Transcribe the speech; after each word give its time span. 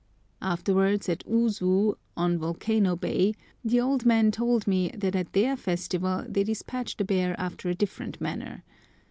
[Afterwards 0.41 1.07
at 1.09 1.23
Usu, 1.29 1.93
on 2.17 2.39
Volcano 2.39 2.95
Bay, 2.95 3.35
the 3.63 3.79
old 3.79 4.03
men 4.03 4.31
told 4.31 4.65
me 4.65 4.89
that 4.95 5.15
at 5.15 5.31
their 5.33 5.55
festival 5.55 6.25
they 6.27 6.43
despatch 6.43 6.97
the 6.97 7.05
bear 7.05 7.39
after 7.39 7.69
a 7.69 7.75
different 7.75 8.19
manner. 8.19 8.63